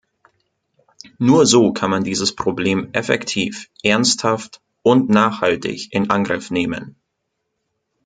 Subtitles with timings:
[1.19, 6.95] Nur so kann man dieses Problem effektiv, ernsthaft und nachhaltig in Angriff nehmen.